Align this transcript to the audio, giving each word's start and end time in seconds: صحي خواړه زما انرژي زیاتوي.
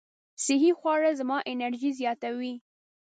صحي 0.45 0.71
خواړه 0.79 1.11
زما 1.19 1.37
انرژي 1.51 1.91
زیاتوي. 1.99 2.53